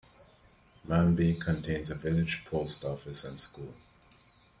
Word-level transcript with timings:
Manby 0.89 1.37
contains 1.39 1.91
a 1.91 1.93
village 1.93 2.43
post 2.49 2.83
office 2.83 3.23
and 3.23 3.39
school. 3.39 3.75